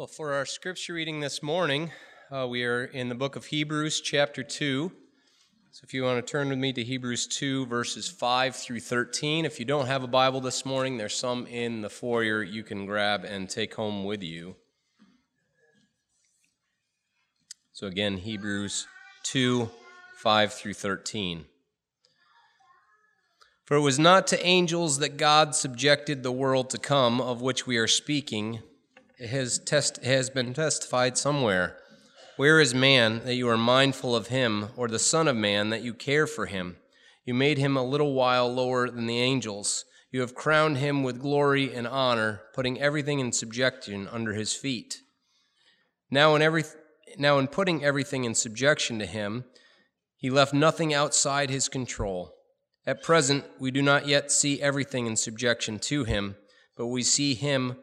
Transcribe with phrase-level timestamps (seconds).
[0.00, 1.92] Well, for our scripture reading this morning,
[2.30, 4.90] uh, we are in the book of Hebrews, chapter 2.
[5.72, 9.44] So if you want to turn with me to Hebrews 2, verses 5 through 13.
[9.44, 12.86] If you don't have a Bible this morning, there's some in the foyer you can
[12.86, 14.56] grab and take home with you.
[17.74, 18.86] So again, Hebrews
[19.24, 19.68] 2,
[20.16, 21.44] 5 through 13.
[23.66, 27.66] For it was not to angels that God subjected the world to come, of which
[27.66, 28.60] we are speaking.
[29.28, 31.76] Has, test, has been testified somewhere.
[32.38, 35.82] Where is man that you are mindful of him, or the Son of Man that
[35.82, 36.76] you care for him?
[37.26, 39.84] You made him a little while lower than the angels.
[40.10, 45.02] You have crowned him with glory and honor, putting everything in subjection under his feet.
[46.10, 46.64] Now in, every,
[47.18, 49.44] now, in putting everything in subjection to him,
[50.16, 52.34] he left nothing outside his control.
[52.86, 56.36] At present, we do not yet see everything in subjection to him,
[56.74, 57.76] but we see him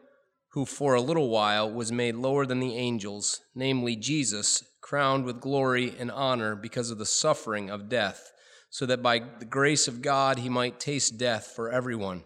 [0.50, 5.40] who for a little while was made lower than the angels, namely Jesus, crowned with
[5.40, 8.32] glory and honor because of the suffering of death,
[8.70, 12.24] so that by the grace of God he might taste death for everyone.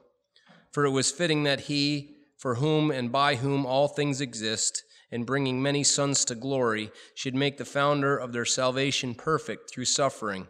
[0.70, 5.24] For it was fitting that he, for whom and by whom all things exist, in
[5.24, 10.48] bringing many sons to glory, should make the founder of their salvation perfect through suffering.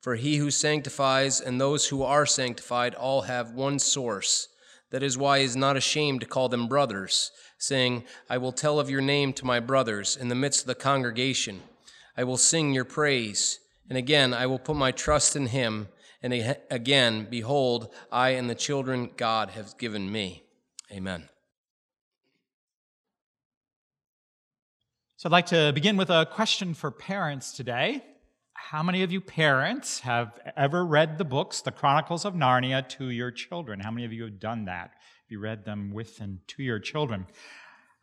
[0.00, 4.48] For he who sanctifies and those who are sanctified all have one source.
[4.94, 8.78] That is why he is not ashamed to call them brothers, saying, I will tell
[8.78, 11.62] of your name to my brothers in the midst of the congregation.
[12.16, 13.58] I will sing your praise.
[13.88, 15.88] And again, I will put my trust in him.
[16.22, 20.44] And again, behold, I and the children God has given me.
[20.92, 21.28] Amen.
[25.16, 28.04] So I'd like to begin with a question for parents today.
[28.70, 33.10] How many of you parents have ever read the books, The Chronicles of Narnia, to
[33.10, 33.78] your children?
[33.78, 34.84] How many of you have done that?
[34.84, 37.26] Have you read them with and to your children?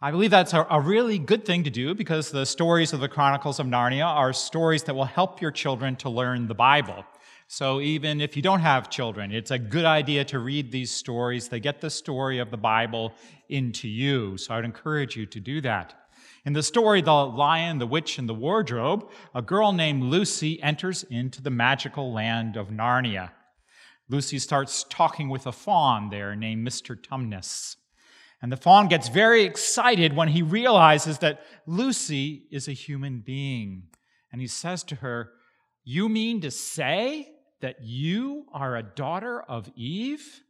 [0.04, 3.10] I believe that's a, a, really good thing to do because the stories of the
[3.10, 7.06] Chronicles of Narnia are stories that will help your children to learn the Bible.
[7.48, 11.50] So even if you don't have children, it's a good idea to read these stories.
[11.50, 13.14] They get the story of the Bible
[13.50, 14.38] into you.
[14.38, 16.01] So I would encourage you to do that.
[16.44, 21.04] In the story, The Lion, the Witch, and the Wardrobe, a girl named Lucy enters
[21.04, 23.30] into the magical land of Narnia.
[24.10, 27.00] Lucy starts talking with a faun there named Mr.
[27.00, 27.76] Tumnus.
[28.42, 33.84] And the faun gets very excited when he realizes that Lucy is a human being.
[34.32, 35.34] And he says to her,
[35.84, 37.30] You mean to say
[37.62, 40.42] that you are a daughter of Eve?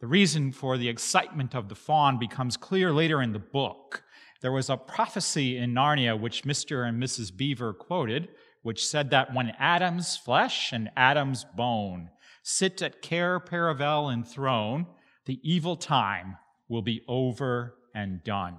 [0.00, 4.02] The reason for the excitement of the faun becomes clear later in the book.
[4.40, 6.88] There was a prophecy in Narnia which Mr.
[6.88, 7.36] and Mrs.
[7.36, 8.28] Beaver quoted,
[8.62, 12.10] which said that when Adam's flesh and Adam's bone
[12.42, 14.86] sit at Cair, Paravel enthroned,
[15.26, 16.36] the evil time
[16.68, 18.56] will be over and done.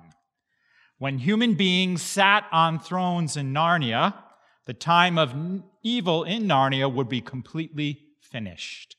[0.99, 4.13] When human beings sat on thrones in Narnia,
[4.65, 5.33] the time of
[5.81, 8.95] evil in Narnia would be completely finished.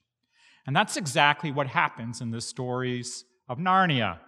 [0.66, 4.18] And that's exactly what happens in the stories of Narnia.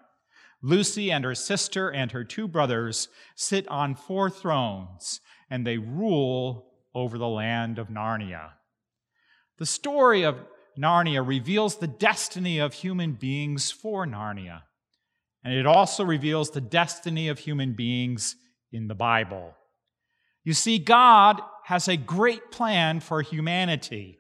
[0.65, 5.21] Lucy and her sister and her two brothers sit on four thrones,
[5.51, 8.53] and they rule over the land of Narnia.
[9.59, 10.39] The story of
[10.79, 14.63] Narnia reveals the destiny of human beings for Narnia,
[15.45, 18.35] and it also reveals the destiny of human beings
[18.73, 19.55] in the Bible.
[20.45, 24.17] You see, God has a great plan for humanity.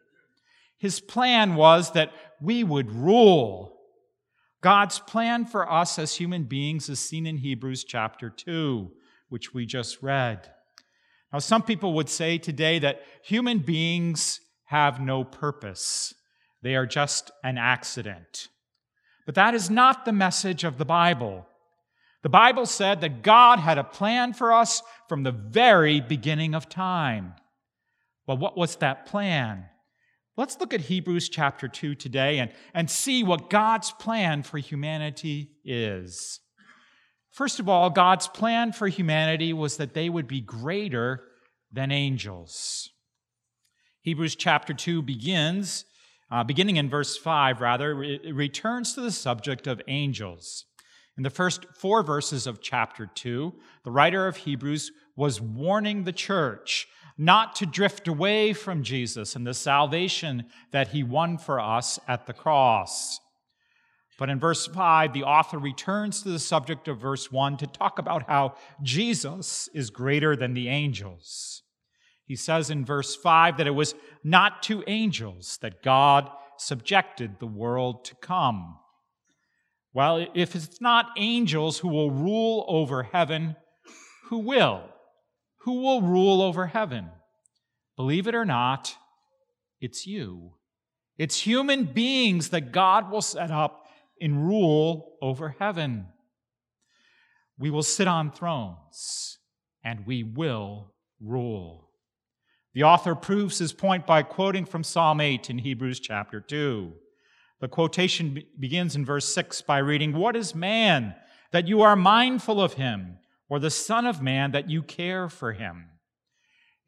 [0.77, 3.74] His plan was that we would rule
[4.65, 8.91] God's plan for us as human beings is seen in Hebrews chapter 2,
[9.29, 10.51] which we just read.
[11.31, 16.15] Now, some people would say today that human beings have no purpose,
[16.63, 18.49] they are just an accident.
[19.27, 21.47] But that is not the message of the Bible.
[22.23, 26.71] The Bible said that God had a plan for us from the very beginning of
[26.71, 27.35] time.
[28.27, 29.67] Well, what was that plan?
[30.37, 35.53] Let's look at Hebrews chapter 2 today and, and see what God's plan for humanity
[35.65, 36.41] is.
[37.31, 41.23] First of all, God's plan for humanity was that they would be greater
[41.73, 42.91] than angels.
[44.03, 45.85] Hebrews chapter 2 begins,
[46.33, 50.65] uh, beginning in verse 5, rather, it returns to the subject of angels.
[51.17, 53.55] In the first four verses of chapter 2,
[53.85, 59.47] the writer of Hebrews was warning the church not to drift away from Jesus and
[59.47, 63.21] the salvation that he won for us at the cross.
[64.19, 67.99] But in verse 5, the author returns to the subject of verse 1 to talk
[67.99, 71.63] about how Jesus is greater than the angels.
[72.27, 77.47] He says in verse 5 that it was not to angels that God subjected the
[77.47, 78.79] world to come.
[79.93, 83.57] Well, if it's not angels who will rule over heaven,
[84.25, 84.83] who will?
[85.65, 87.11] Who will rule over heaven?
[87.97, 88.97] Believe it or not,
[89.81, 90.53] it's you.
[91.17, 93.87] It's human beings that God will set up
[94.19, 96.07] in rule over heaven.
[97.59, 99.39] We will sit on thrones
[99.83, 101.91] and we will rule.
[102.75, 106.93] The author proves his point by quoting from Psalm 8 in Hebrews chapter 2.
[107.61, 111.15] The quotation begins in verse 6 by reading, What is man
[111.53, 113.19] that you are mindful of him,
[113.55, 115.85] or the Son of Man that you care for him?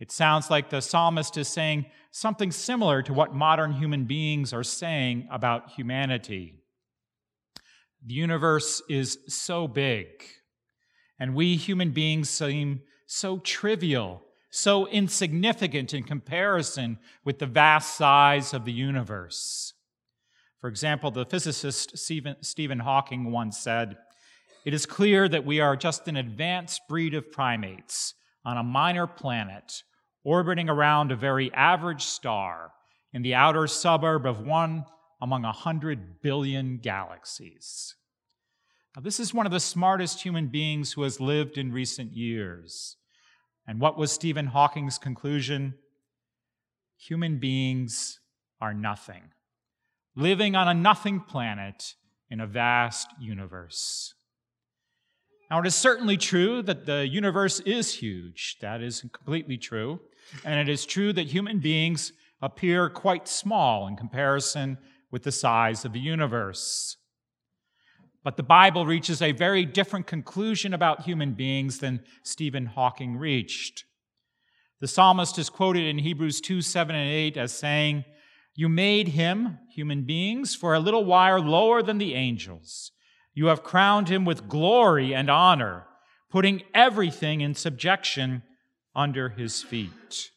[0.01, 4.65] It sounds like the psalmist is saying something similar to what modern human beings are
[4.65, 6.59] saying about humanity.
[8.05, 10.09] The universe is so big,
[11.21, 18.53] and we human beings seem so trivial, so insignificant in comparison with the vast size
[18.53, 19.73] of the universe.
[20.61, 23.99] For example, the physicist Stephen Hawking once said,
[24.67, 28.15] It is clear that we are just an advanced breed of primates
[28.45, 29.85] on a minor planet
[30.25, 32.73] orbiting around a very average star
[33.13, 34.85] in the outer suburb of one
[35.23, 37.95] among a hundred billion galaxies.
[38.97, 42.97] Now, this is one of the smartest human beings who has lived in recent years.
[43.69, 45.75] And what was Stephen Hawking's conclusion?
[46.99, 48.19] Human beings
[48.61, 49.31] are nothing,
[50.17, 51.95] living on a nothing planet
[52.29, 54.16] in a vast universe.
[55.51, 58.57] Now, it is certainly true that the universe is huge.
[58.61, 60.01] That is completely true.
[60.45, 62.13] And it is true that human beings
[62.43, 64.79] appear quite small in comparison
[65.11, 66.97] with the size of the universe.
[68.25, 73.85] But the Bible reaches a very different conclusion about human beings than Stephen Hawking reached.
[74.81, 78.05] The psalmist is quoted in Hebrews 2 7 and 8 as saying,
[78.57, 82.91] You made him, human beings, for a little while lower than the angels.
[83.37, 85.85] You have crowned him with glory and honor,
[86.31, 88.43] putting everything in subjection
[88.95, 90.31] under his feet.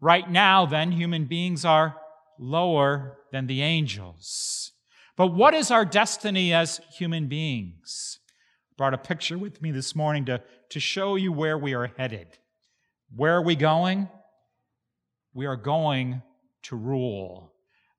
[0.00, 1.94] Right now, then, human beings are
[2.36, 4.72] lower than the angels.
[5.16, 8.18] But what is our destiny as human beings?
[8.72, 11.92] I brought a picture with me this morning to, to show you where we are
[11.96, 12.26] headed.
[13.14, 14.08] Where are we going?
[15.32, 16.22] We are going
[16.64, 17.52] to rule.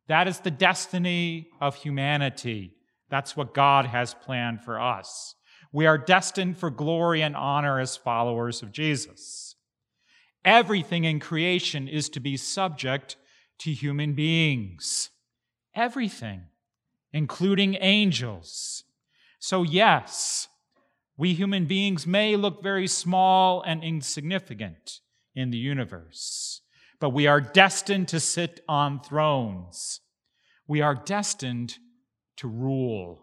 [0.10, 2.76] That is the destiny of humanity.
[3.10, 5.36] That's what God has planned for us.
[5.72, 9.56] We are destined for glory and honor as followers of Jesus.
[10.46, 13.18] Everything in creation is to be subject
[13.60, 15.10] to human beings.
[15.76, 16.44] Everything
[17.12, 18.84] including angels.
[19.40, 20.48] So, yes,
[21.18, 25.00] we human beings may look very small and insignificant
[25.36, 26.62] in the universe,
[27.00, 30.02] but we are destined to sit on thrones.
[30.68, 31.78] We are destined
[32.40, 33.20] to rule.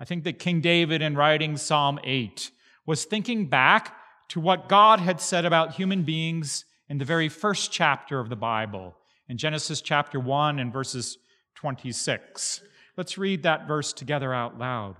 [0.00, 2.50] I think that King David, in writing Psalm 8,
[2.86, 3.96] was thinking back
[4.28, 8.36] to what God had said about human beings in the very first chapter of the
[8.36, 8.96] Bible,
[9.28, 11.18] in Genesis chapter 1 and verses
[11.56, 12.62] 26.
[12.96, 14.96] Let's read that verse together out loud.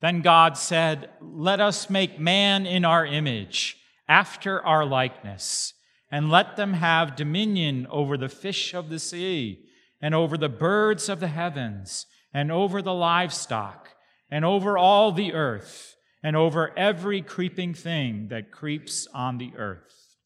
[0.00, 3.76] Then God said, Let us make man in our image,
[4.08, 5.74] after our likeness,
[6.10, 9.65] and let them have dominion over the fish of the sea,
[10.00, 13.88] and over the birds of the heavens, and over the livestock,
[14.30, 20.16] and over all the earth, and over every creeping thing that creeps on the earth.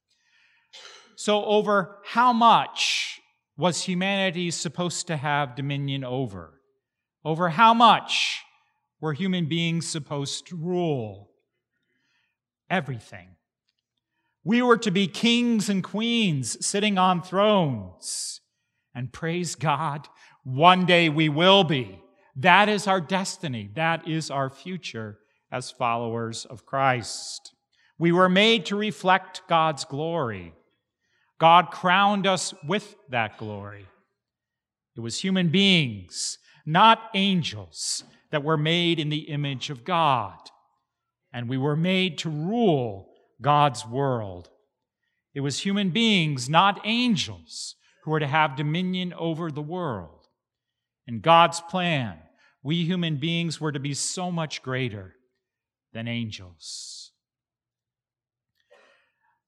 [1.16, 3.21] So, over how much
[3.56, 6.61] was humanity supposed to have dominion over?
[7.25, 8.42] Over how much
[9.00, 11.30] were human beings supposed to rule?
[12.71, 13.37] Everything.
[14.42, 18.39] We were to be kings and queens sitting on thrones.
[18.94, 20.09] And praise God,
[20.44, 22.00] one day we will be.
[22.37, 23.70] That is our destiny.
[23.75, 25.18] That is our future
[25.52, 27.54] as followers of Christ.
[27.99, 30.54] We were made to reflect God's glory.
[31.38, 33.87] God crowned us with that glory.
[34.97, 40.38] It was human beings, not angels, that were made in the image of God.
[41.32, 44.50] And we were made to rule God's world.
[45.35, 50.28] It was human beings, not angels, who were to have dominion over the world.
[51.07, 52.19] In God's plan,
[52.62, 55.14] we human beings were to be so much greater
[55.92, 57.12] than angels.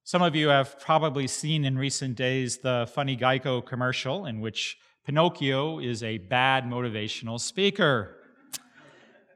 [0.05, 4.77] Some of you have probably seen in recent days the funny Geico commercial in which
[5.07, 8.17] Pinocchio is a bad motivational speaker.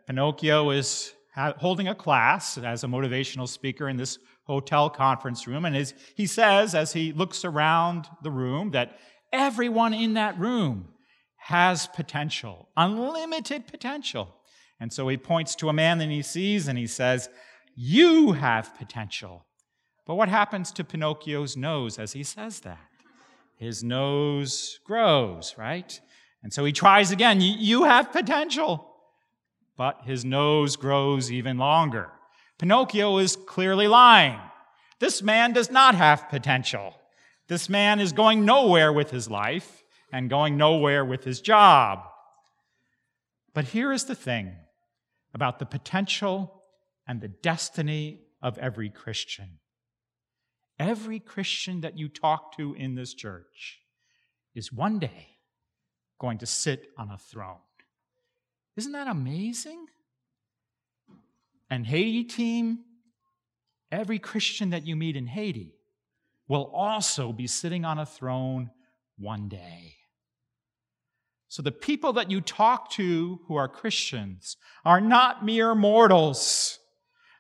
[0.06, 5.76] Pinocchio is holding a class as a motivational speaker in this hotel conference room, and
[5.76, 8.98] as he says, as he looks around the room, that
[9.32, 10.88] everyone in that room
[11.36, 14.34] has potential, unlimited potential.
[14.80, 17.28] And so he points to a man that he sees and he says,
[17.74, 19.46] You have potential.
[20.06, 22.78] But what happens to Pinocchio's nose as he says that?
[23.56, 26.00] His nose grows, right?
[26.42, 28.92] And so he tries again, You have potential.
[29.76, 32.10] But his nose grows even longer.
[32.58, 34.38] Pinocchio is clearly lying.
[34.98, 36.94] This man does not have potential.
[37.48, 42.00] This man is going nowhere with his life and going nowhere with his job.
[43.54, 44.54] But here is the thing
[45.34, 46.62] about the potential
[47.06, 49.58] and the destiny of every Christian.
[50.78, 53.80] Every Christian that you talk to in this church
[54.54, 55.38] is one day
[56.18, 57.58] going to sit on a throne.
[58.76, 59.86] Isn't that amazing?
[61.70, 62.80] And Haiti team,
[63.90, 65.75] every Christian that you meet in Haiti
[66.49, 68.70] will also be sitting on a throne
[69.18, 69.94] one day.
[71.49, 76.78] So the people that you talk to who are Christians are not mere mortals.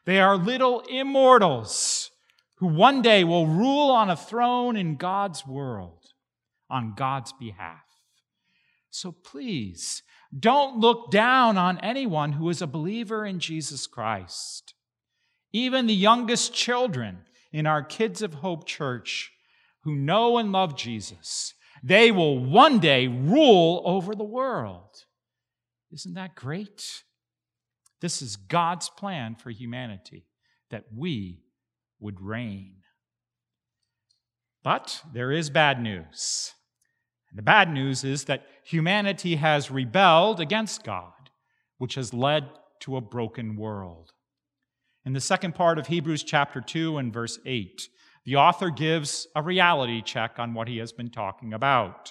[0.04, 2.10] They are little immortals
[2.56, 6.06] who one day will rule on a throne in God's world
[6.70, 7.84] on God's behalf.
[8.90, 10.02] So please,
[10.38, 14.74] don't look down on anyone who is a believer in Jesus Christ.
[15.52, 17.18] Even the youngest children
[17.52, 19.32] in our Kids of Hope church
[19.84, 25.04] who know and love Jesus, they will one day rule over the world.
[25.92, 27.04] Isn't that great?
[28.00, 30.26] This is God's plan for humanity
[30.70, 31.44] that we
[32.00, 32.74] would reign.
[34.62, 36.52] But there is bad news.
[37.36, 41.12] The bad news is that humanity has rebelled against God,
[41.76, 42.48] which has led
[42.80, 44.14] to a broken world.
[45.04, 47.90] In the second part of Hebrews chapter 2 and verse 8,
[48.24, 52.10] the author gives a reality check on what he has been talking about.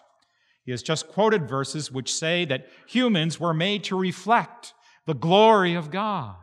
[0.63, 4.75] He has just quoted verses which say that humans were made to reflect
[5.07, 6.35] the glory of God.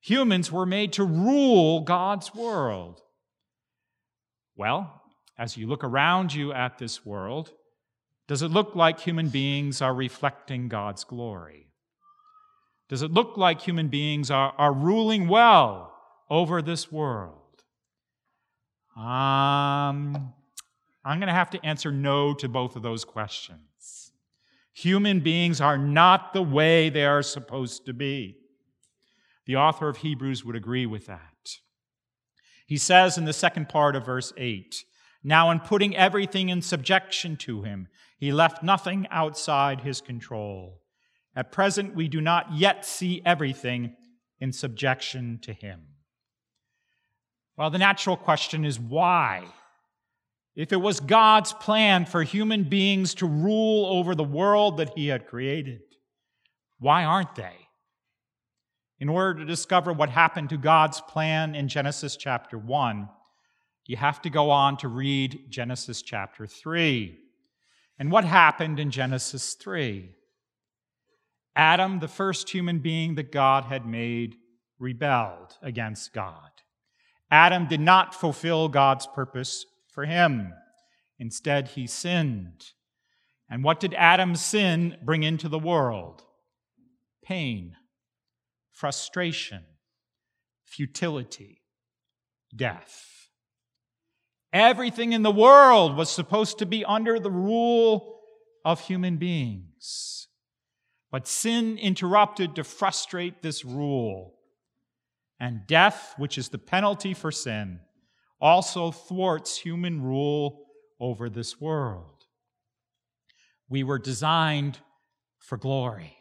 [0.00, 3.00] Humans were made to rule God's world.
[4.56, 5.00] Well,
[5.38, 7.52] as you look around you at this world,
[8.26, 11.68] does it look like human beings are reflecting God's glory?
[12.88, 15.92] Does it look like human beings are, are ruling well
[16.30, 17.40] over this world?
[18.96, 20.32] Um,
[21.04, 24.12] I'm going to have to answer no to both of those questions.
[24.72, 28.36] Human beings are not the way they are supposed to be.
[29.46, 31.58] The author of Hebrews would agree with that.
[32.66, 34.84] He says in the second part of verse 8
[35.26, 37.88] Now, in putting everything in subjection to him,
[38.18, 40.82] he left nothing outside his control.
[41.34, 43.96] At present, we do not yet see everything
[44.38, 45.80] in subjection to him.
[47.56, 49.44] Well, the natural question is why?
[50.54, 55.08] If it was God's plan for human beings to rule over the world that he
[55.08, 55.80] had created,
[56.78, 57.56] why aren't they?
[59.00, 63.08] In order to discover what happened to God's plan in Genesis chapter 1,
[63.86, 67.18] you have to go on to read Genesis chapter 3.
[67.98, 70.10] And what happened in Genesis 3?
[71.54, 74.36] Adam, the first human being that God had made,
[74.78, 76.50] rebelled against God.
[77.30, 80.52] Adam did not fulfill God's purpose for him.
[81.18, 82.64] Instead, he sinned.
[83.48, 86.22] And what did Adam's sin bring into the world?
[87.22, 87.76] Pain,
[88.72, 89.62] frustration,
[90.64, 91.62] futility,
[92.54, 93.23] death.
[94.54, 98.20] Everything in the world was supposed to be under the rule
[98.64, 100.28] of human beings.
[101.10, 104.36] But sin interrupted to frustrate this rule.
[105.40, 107.80] And death, which is the penalty for sin,
[108.40, 110.66] also thwarts human rule
[111.00, 112.22] over this world.
[113.68, 114.78] We were designed
[115.40, 116.16] for glory.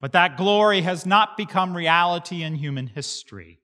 [0.00, 3.58] But that glory has not become reality in human history.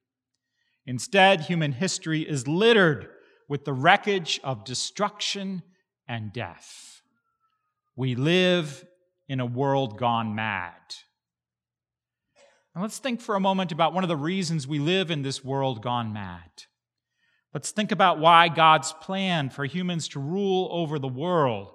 [0.85, 3.09] Instead, human history is littered
[3.51, 5.61] with the wreckage of destruction
[6.07, 7.03] and death.
[7.97, 8.87] We live
[9.29, 10.71] in a world gone mad.
[12.75, 15.45] Now let's think for a moment about one of the reasons we live in this
[15.45, 16.49] world gone mad.
[17.53, 21.73] Let's think about why God's plan for humans to rule over the world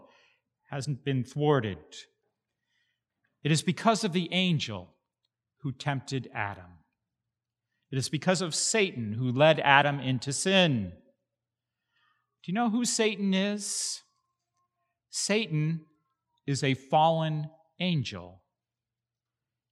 [0.69, 1.77] hasn't been thwarted.
[3.43, 4.95] It is because of the angel
[5.59, 6.79] who tempted Adam.
[7.91, 10.93] It is because of Satan who led Adam into sin.
[12.45, 14.03] Do you know who Satan is?
[15.09, 15.81] Satan
[16.45, 17.49] is a fallen
[17.79, 18.43] angel.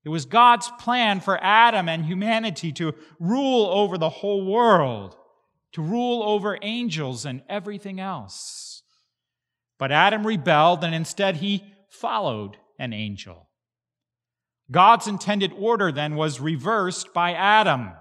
[0.04, 5.16] It was God's plan for Adam and humanity to rule over the whole world,
[5.74, 8.82] to rule over angels and everything else.
[9.78, 13.50] But Adam rebelled, and instead he followed an angel.
[14.72, 17.92] God's intended order then was reversed by Adam.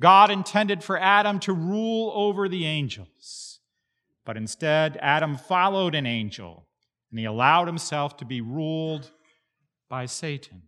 [0.00, 3.55] God intended for Adam to rule over the angels,
[4.26, 6.66] but instead, Adam followed an angel
[7.10, 9.12] and he allowed himself to be ruled
[9.88, 10.62] by Satan.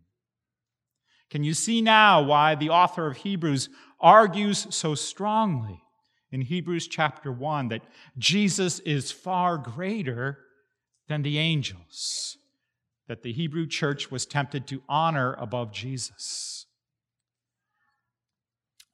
[1.28, 3.68] Can you see now why the author of Hebrews
[4.00, 5.82] argues so strongly
[6.30, 7.82] in Hebrews chapter 1 that
[8.16, 10.38] Jesus is far greater
[11.08, 12.38] than the angels,
[13.08, 16.66] that the Hebrew church was tempted to honor above Jesus?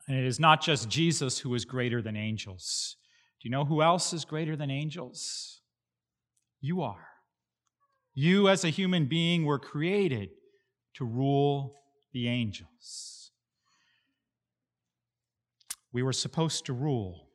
[0.09, 2.97] And it is not just Jesus who is greater than angels.
[3.45, 5.61] Do you know who else is greater than angels?
[6.63, 7.09] You are.
[8.15, 10.31] You, as a human being, were created
[10.95, 11.83] to rule
[12.15, 13.33] the angels.
[15.93, 17.29] We were supposed to rule,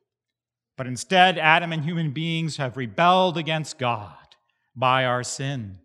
[0.76, 4.16] but instead, Adam and human beings have rebelled against God
[4.74, 5.78] by our sin.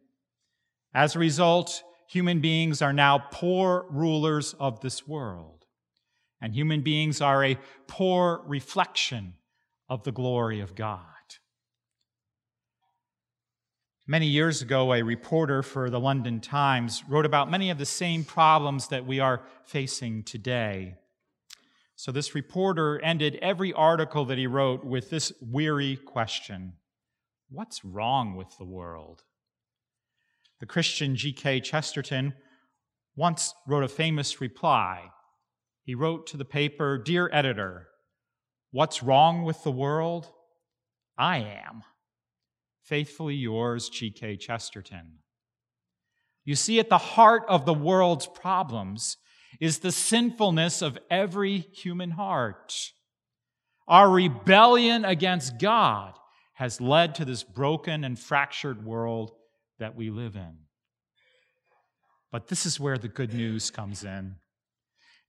[0.92, 5.66] As a result, human beings are now poor rulers of this world,
[6.42, 9.36] and human beings are a poor reflection
[9.90, 11.02] of the glory of God.
[14.08, 18.24] Many years ago, a reporter for the London Times wrote about many of the same
[18.24, 20.96] problems that we are facing today.
[21.96, 26.74] So, this reporter ended every article that he wrote with this weary question
[27.50, 29.24] What's wrong with the world?
[30.60, 31.62] The Christian G.K.
[31.62, 32.36] Chesterton
[33.16, 35.10] once wrote a famous reply.
[35.84, 37.88] He wrote to the paper Dear editor,
[38.76, 40.28] what's wrong with the world?
[41.18, 41.84] I am.
[42.84, 44.36] Faithfully yours, G.K.
[44.36, 45.20] Chesterton.
[46.44, 49.16] You see, at the heart of the world's problems
[49.62, 52.92] is the sinfulness of every human heart.
[53.88, 56.14] Our rebellion against God
[56.56, 59.32] has led to this broken and fractured world
[59.80, 60.58] that we live in.
[62.30, 64.36] But this is where the good news comes in.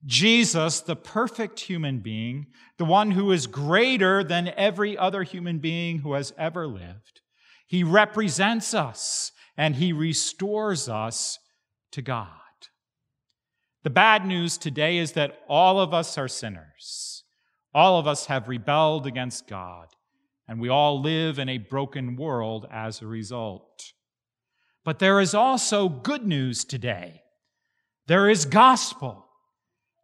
[0.06, 2.46] Jesus, the perfect human being,
[2.78, 7.20] the one who is greater than every other human being who has ever lived,
[7.66, 11.38] he represents us and he restores us
[11.92, 12.28] to God.
[13.82, 17.24] The bad news today is that all of us are sinners.
[17.74, 19.88] All of us have rebelled against God,
[20.48, 23.92] and we all live in a broken world as a result.
[24.82, 27.22] But there is also good news today.
[28.06, 29.25] There is gospel,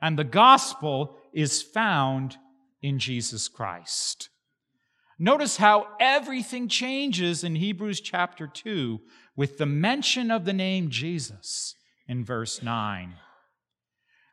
[0.02, 2.36] and the gospel is found
[2.82, 4.28] in Jesus Christ.
[5.18, 9.00] Notice how everything changes in Hebrews chapter 2
[9.36, 11.76] with the mention of the name Jesus
[12.08, 13.14] in verse 9.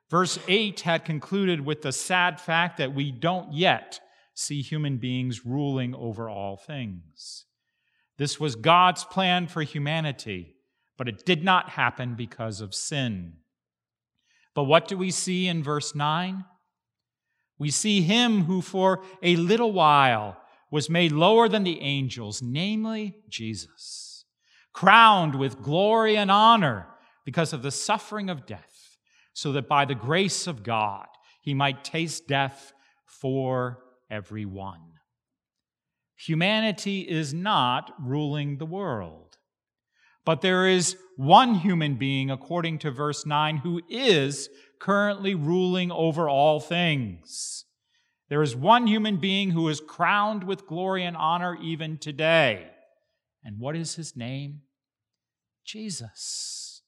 [0.09, 3.99] Verse 8 had concluded with the sad fact that we don't yet
[4.33, 7.45] see human beings ruling over all things.
[8.17, 10.55] This was God's plan for humanity,
[10.97, 13.33] but it did not happen because of sin.
[14.59, 16.43] But what do we see in verse 9?
[17.57, 20.35] We see him who for a little while
[20.69, 24.25] was made lower than the angels, namely Jesus,
[24.73, 26.87] crowned with glory and honor
[27.23, 28.97] because of the suffering of death,
[29.31, 31.07] so that by the grace of God
[31.41, 32.73] he might taste death
[33.05, 33.79] for
[34.11, 34.81] everyone.
[36.17, 39.37] Humanity is not ruling the world,
[40.29, 44.47] but there is one human being, according to verse 9, who is
[44.79, 47.65] currently ruling over all things.
[48.29, 52.67] There is one human being who is crowned with glory and honor even today.
[53.43, 54.61] And what is his name?
[55.65, 56.83] Jesus.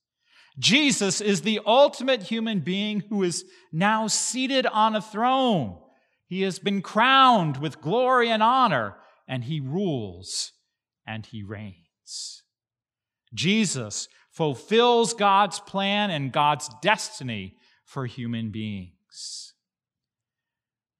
[0.60, 5.80] Jesus is the ultimate human being who is now seated on a throne.
[6.28, 10.52] He has been crowned with glory and honor, and he rules
[11.08, 12.41] and he reigns.
[13.34, 19.54] Jesus fulfills God's plan and God's destiny for human beings.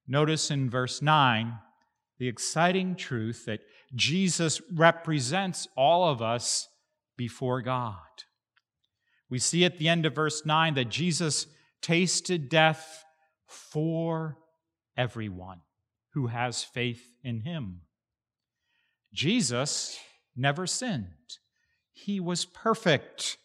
[0.06, 1.54] Notice in verse 9
[2.18, 3.60] the exciting truth that
[3.94, 6.68] Jesus represents all of us
[7.16, 7.96] before God.
[9.28, 11.46] We see at the end of verse 9 that Jesus
[11.80, 13.04] tasted death
[13.46, 14.36] for
[14.96, 15.60] everyone
[16.12, 17.80] who has faith in him.
[19.12, 19.98] Jesus
[20.36, 21.38] never sinned,
[21.92, 23.36] he was perfect.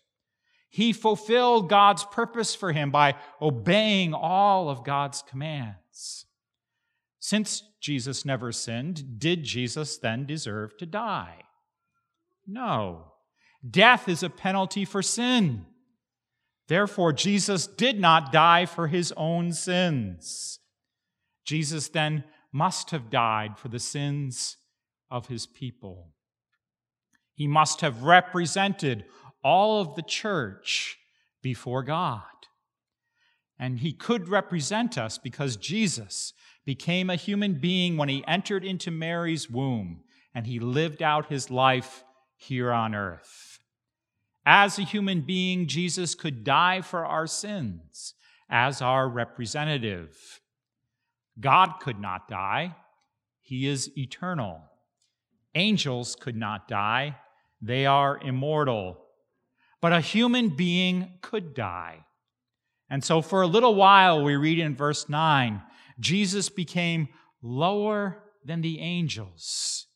[0.70, 6.26] He fulfilled God's purpose for him by obeying all of God's commands.
[7.20, 11.44] Since Jesus never sinned, did Jesus then deserve to die?
[12.46, 13.14] No.
[13.70, 15.66] Death is a penalty for sin.
[16.68, 20.60] Therefore, Jesus did not die for his own sins.
[21.46, 24.58] Jesus then must have died for the sins
[25.10, 26.14] of his people.
[27.38, 29.06] He must have represented
[29.44, 30.98] all of the church
[31.44, 32.24] before God.
[33.60, 36.34] And he could represent us because Jesus
[36.66, 40.02] became a human being when he entered into Mary's womb
[40.34, 42.04] and he lived out his life
[42.36, 43.60] here on earth.
[44.44, 48.16] As a human being, Jesus could die for our sins
[48.50, 50.42] as our representative.
[51.40, 52.76] God could not die,
[53.44, 54.64] he is eternal.
[55.54, 57.16] Angels could not die,
[57.62, 58.98] they are immortal.
[59.82, 62.06] But a human being could die.
[62.90, 65.62] And so, for a little while, we read in verse 9
[66.00, 67.10] Jesus became
[67.42, 69.88] lower than the angels.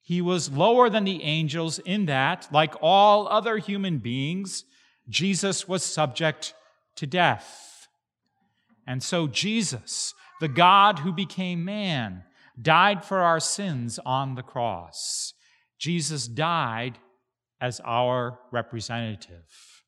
[0.00, 4.64] He was lower than the angels in that, like all other human beings,
[5.08, 6.54] Jesus was subject
[6.96, 7.88] to death.
[8.86, 12.24] And so Jesus, the God who became man,
[12.60, 15.33] died for our sins on the cross.
[15.84, 16.98] Jesus died
[17.60, 19.82] as our representative.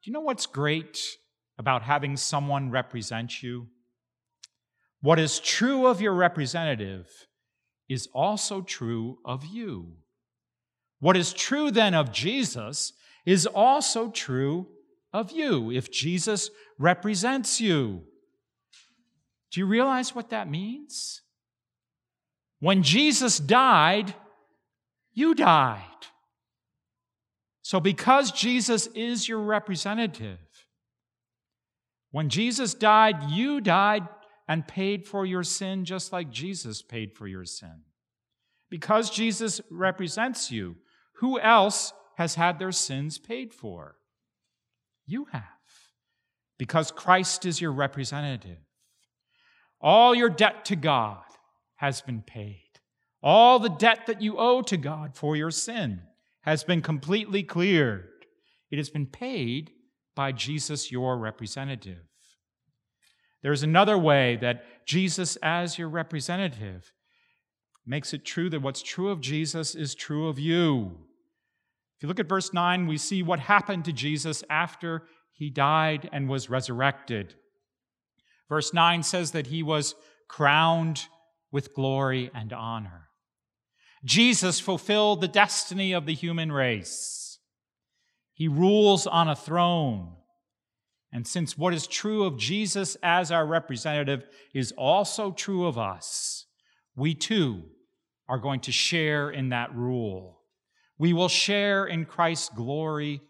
[0.00, 1.00] Do you know what's great
[1.58, 3.66] about having someone represent you?
[5.00, 7.08] What is true of your representative
[7.88, 9.94] is also true of you.
[11.00, 12.92] What is true then of Jesus
[13.26, 14.68] is also true
[15.12, 18.04] of you if Jesus represents you.
[19.50, 21.22] Do you realize what that means?
[22.60, 24.14] When Jesus died,
[25.20, 25.84] you died.
[27.62, 30.38] So, because Jesus is your representative,
[32.10, 34.08] when Jesus died, you died
[34.48, 37.82] and paid for your sin just like Jesus paid for your sin.
[38.70, 40.76] Because Jesus represents you,
[41.16, 43.96] who else has had their sins paid for?
[45.06, 45.44] You have.
[46.58, 48.58] Because Christ is your representative.
[49.80, 51.22] All your debt to God
[51.76, 52.69] has been paid.
[53.22, 56.00] All the debt that you owe to God for your sin
[56.42, 58.08] has been completely cleared.
[58.70, 59.72] It has been paid
[60.16, 62.04] by Jesus, your representative.
[63.42, 66.92] There's another way that Jesus, as your representative,
[67.86, 70.96] makes it true that what's true of Jesus is true of you.
[71.96, 76.08] If you look at verse 9, we see what happened to Jesus after he died
[76.12, 77.34] and was resurrected.
[78.48, 79.94] Verse 9 says that he was
[80.28, 81.06] crowned
[81.52, 83.09] with glory and honor.
[84.04, 87.38] Jesus fulfilled the destiny of the human race.
[88.32, 90.16] He rules on a throne
[91.12, 96.46] and since what is true of Jesus as our representative is also true of us,
[96.94, 97.62] we too
[98.28, 100.42] are going to share in that rule.
[100.98, 103.22] We will share in Christ's glory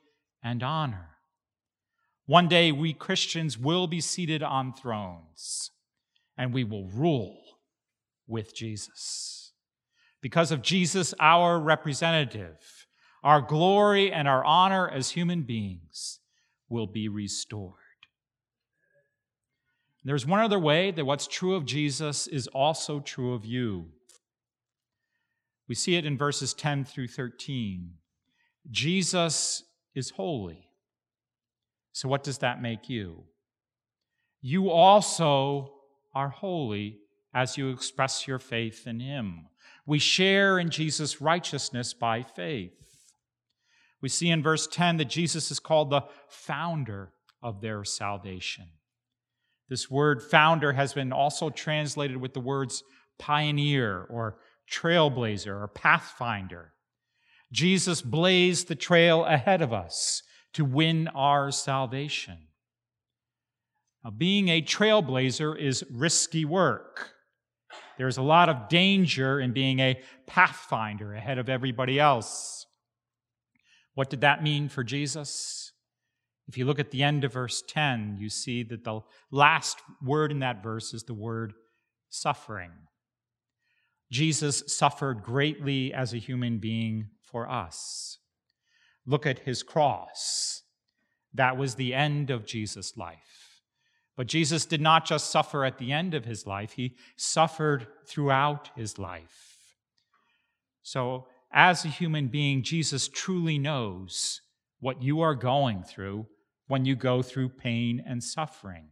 [0.43, 1.07] and honor.
[2.27, 5.71] One day, we Christians will be seated on thrones
[6.37, 7.41] and we will rule
[8.27, 9.40] with Jesus.
[10.21, 12.87] Because of Jesus, our representative,
[13.23, 16.21] our glory and our honor as human beings
[16.69, 17.75] will be restored.
[20.05, 23.87] There's one other way that what's true of Jesus is also true of you.
[25.69, 27.93] We see it in verses 10 through 13.
[28.71, 29.63] Jesus
[29.95, 30.71] is holy.
[31.93, 33.25] So, what does that make you?
[34.41, 35.73] You also
[36.15, 36.99] are holy
[37.35, 39.50] as you express your faith in Him.
[39.87, 42.73] We share in Jesus' righteousness by faith.
[44.01, 48.67] We see in verse 10 that Jesus is called the founder of their salvation.
[49.69, 52.83] This word founder has been also translated with the words
[53.19, 54.39] pioneer or
[54.71, 56.73] trailblazer or pathfinder.
[57.53, 60.23] Jesus blazed the trail ahead of us
[60.55, 62.39] to win our salvation.
[64.05, 67.13] Now, being a trailblazer is risky work.
[68.01, 72.65] There's a lot of danger in being a pathfinder ahead of everybody else.
[73.93, 75.73] What did that mean for Jesus?
[76.49, 80.33] If you look at the end of verse 10, you see that the last word
[80.33, 81.53] in that verse is the word
[82.09, 82.71] suffering.
[84.11, 88.17] Jesus suffered greatly as a human being for us.
[89.05, 90.63] Look at his cross.
[91.35, 93.50] That was the end of Jesus' life.
[94.21, 98.69] But Jesus did not just suffer at the end of his life, he suffered throughout
[98.77, 99.57] his life.
[100.83, 104.43] So as a human being, Jesus truly knows
[104.79, 106.27] what you are going through
[106.69, 108.89] when you go through pain and suffering.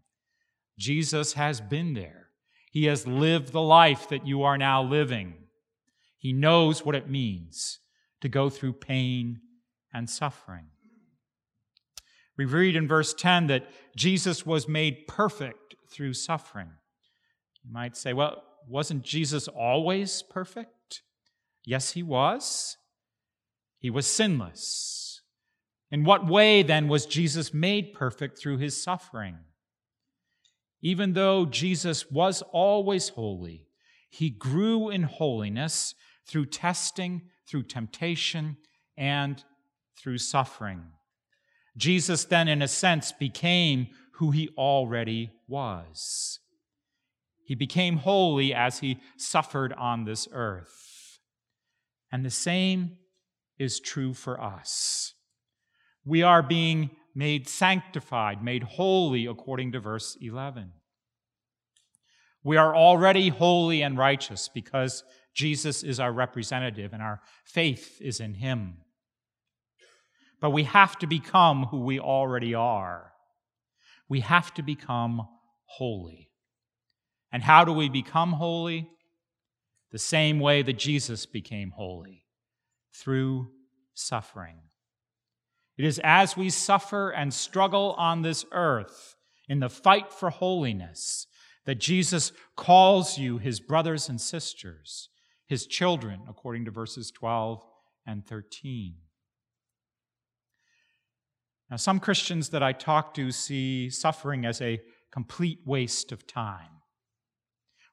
[0.78, 2.28] Jesus has been there.
[2.72, 5.34] He has lived the life that you are now living.
[6.16, 7.80] He knows what it means
[8.22, 9.42] to go through pain
[9.92, 10.68] and suffering.
[12.38, 16.70] We read in verse 10 that Jesus was made perfect through suffering.
[17.64, 21.03] You might say, well, wasn't Jesus always perfect?
[21.64, 22.77] Yes, he was.
[23.81, 25.20] He was sinless.
[25.90, 29.38] In what way, then, was Jesus made perfect through his suffering?
[30.81, 33.66] Even though Jesus was always holy,
[34.11, 35.94] he grew in holiness
[36.27, 38.59] through testing, through temptation,
[38.96, 39.42] and
[39.96, 40.85] through suffering.
[41.76, 46.40] Jesus then, in a sense, became who he already was.
[47.44, 51.20] He became holy as he suffered on this earth.
[52.11, 52.96] And the same
[53.59, 55.14] is true for us.
[56.04, 60.72] We are being made sanctified, made holy, according to verse 11.
[62.44, 65.04] We are already holy and righteous because
[65.35, 68.78] Jesus is our representative and our faith is in him.
[70.40, 73.12] But we have to become who we already are.
[74.09, 75.29] We have to become
[75.64, 76.31] holy.
[77.33, 78.88] And how do we become holy?
[79.90, 82.24] The same way that Jesus became holy
[82.94, 83.48] through
[83.94, 84.57] suffering.
[85.77, 89.16] It is as we suffer and struggle on this earth
[89.48, 91.27] in the fight for holiness
[91.64, 95.09] that Jesus calls you his brothers and sisters,
[95.46, 97.62] his children, according to verses 12
[98.07, 98.96] and 13.
[101.70, 104.81] Now, some Christians that I talk to see suffering as a
[105.12, 106.81] complete waste of time.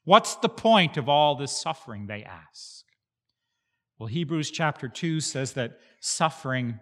[0.06, 2.86] What's the point of all this suffering, they ask?
[3.98, 6.80] Well, Hebrews chapter 2 says that suffering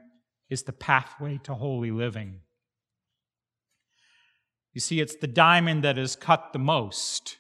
[0.50, 2.42] is the pathway to holy living.
[4.74, 7.38] You see, it's the diamond that is cut the most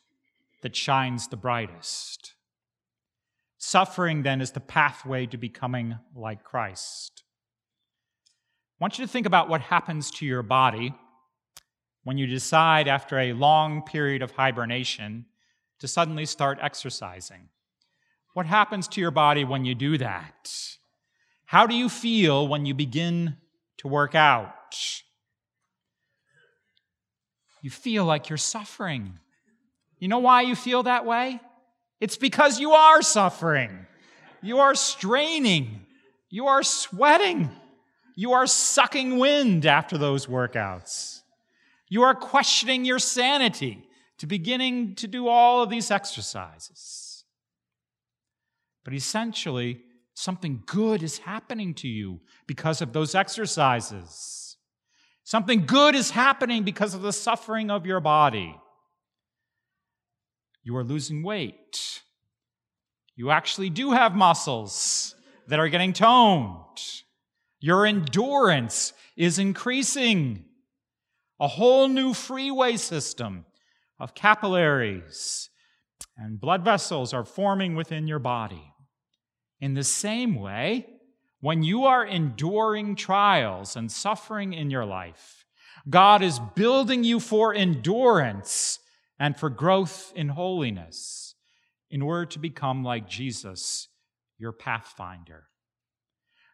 [0.61, 2.33] that shines the brightest.
[3.57, 7.22] Suffering, then, is the pathway to becoming like Christ.
[8.83, 10.93] Want you to think about what happens to your body
[12.03, 15.25] when you decide, after a long period of hibernation,
[15.79, 17.47] to suddenly start exercising.
[18.33, 20.51] What happens to your body when you do that?
[21.45, 23.37] How do you feel when you begin
[23.77, 24.75] to work out?
[27.61, 29.17] You feel like you're suffering.
[29.97, 31.39] You know why you feel that way?
[32.01, 33.85] It's because you are suffering.
[34.41, 35.85] You are straining.
[36.29, 37.49] You are sweating.
[38.15, 41.21] You are sucking wind after those workouts.
[41.89, 43.87] You are questioning your sanity
[44.19, 47.25] to beginning to do all of these exercises.
[48.83, 49.81] But essentially,
[50.13, 54.57] something good is happening to you because of those exercises.
[55.23, 58.55] Something good is happening because of the suffering of your body.
[60.63, 62.01] You are losing weight.
[63.15, 65.15] You actually do have muscles
[65.47, 67.02] that are getting toned.
[67.63, 70.43] Your endurance is increasing.
[71.39, 73.45] A whole new freeway system
[74.01, 75.49] of capillaries
[76.17, 78.73] and blood vessels are forming within your body.
[79.61, 80.87] In the same way,
[81.39, 85.45] when you are enduring trials and suffering in your life,
[85.89, 88.79] God is building you for endurance
[89.17, 91.33] and for growth in holiness
[91.89, 93.87] in order to become like Jesus,
[94.37, 95.45] your pathfinder.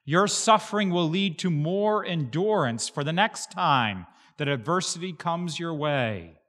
[0.10, 5.76] Your suffering will lead to more endurance for the next time that adversity comes your
[5.76, 6.40] way.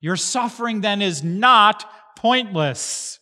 [0.00, 1.84] Your suffering then is not
[2.16, 3.18] pointless.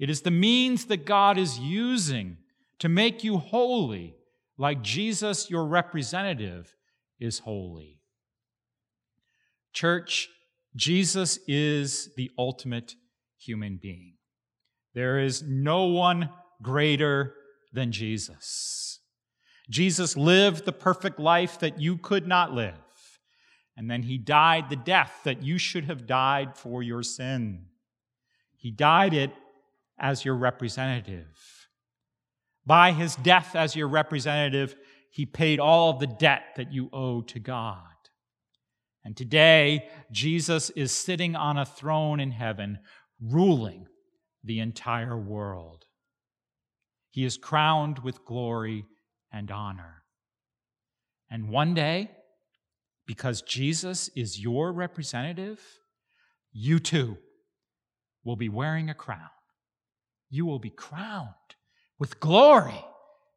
[0.00, 2.38] It is the means that God is using
[2.80, 4.16] to make you holy,
[4.58, 6.74] like Jesus, your representative,
[7.20, 8.00] is holy.
[9.72, 10.28] Church,
[10.74, 12.96] Jesus is the ultimate
[13.38, 14.14] human being.
[14.92, 17.36] There is no one greater
[17.74, 19.00] than Jesus.
[19.68, 22.74] Jesus lived the perfect life that you could not live.
[23.76, 27.66] And then he died the death that you should have died for your sin.
[28.56, 29.32] He died it
[29.98, 31.68] as your representative.
[32.66, 34.76] By his death as your representative,
[35.10, 37.80] he paid all of the debt that you owe to God.
[39.04, 42.78] And today, Jesus is sitting on a throne in heaven,
[43.20, 43.86] ruling
[44.42, 45.84] the entire world.
[47.14, 48.86] He is crowned with glory
[49.32, 50.02] and honor.
[51.30, 52.10] And one day,
[53.06, 55.60] because Jesus is your representative,
[56.52, 57.16] you too
[58.24, 59.30] will be wearing a crown.
[60.28, 61.28] You will be crowned
[62.00, 62.84] with glory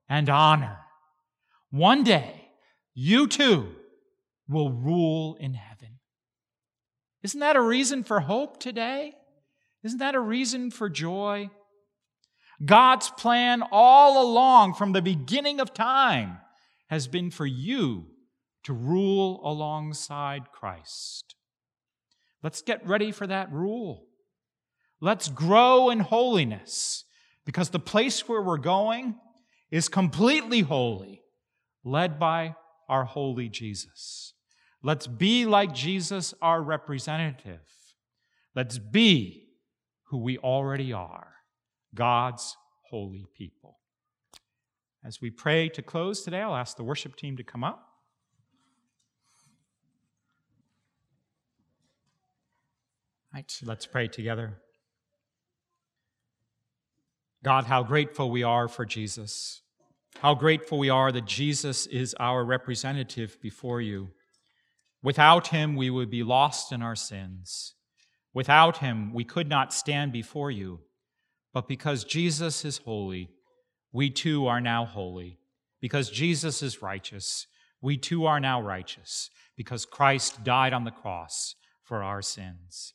[0.10, 0.80] and honor.
[1.70, 2.50] One day,
[2.96, 3.76] you too
[4.50, 6.00] will rule in heaven.
[7.22, 9.14] Isn't that a reason for hope today?
[9.84, 11.52] Isn't that a reason for joy?
[12.66, 16.40] God's plan all along from the beginning of time
[16.88, 18.08] has been for you
[18.64, 21.36] to rule alongside Christ.
[22.42, 24.08] Let's get ready for that rule.
[25.00, 27.04] Let's grow in holiness
[27.46, 29.16] because the place where we're going
[29.70, 31.22] is completely holy,
[31.84, 32.56] led by
[32.90, 34.34] our holy Jesus.
[34.82, 37.62] Let's be like Jesus, our representative.
[38.56, 39.50] Let's be
[40.06, 41.37] who we already are
[41.94, 42.56] God's
[42.90, 43.80] holy people.
[45.06, 47.84] As we pray to close today, I'll ask the worship team to come up.
[53.34, 54.58] Right, let's pray together.
[57.44, 59.62] God, how grateful we are for Jesus.
[60.20, 64.10] How grateful we are that Jesus is our representative before you.
[65.04, 67.76] Without him, we would be lost in our sins.
[68.34, 70.80] Without him, we could not stand before you.
[71.58, 73.32] But because Jesus is holy,
[73.92, 75.40] we too are now holy.
[75.82, 77.48] Because Jesus is righteous,
[77.82, 79.32] we too are now righteous.
[79.56, 82.94] Because Christ died on the cross for our sins.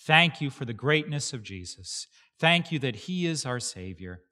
[0.00, 2.08] Thank you for the greatness of Jesus.
[2.40, 4.22] Thank you that he is our Savior.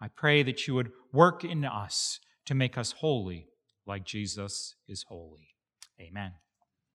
[0.00, 3.46] I pray that you would work in us to make us holy
[3.86, 5.54] like Jesus is holy.
[6.00, 6.32] Amen.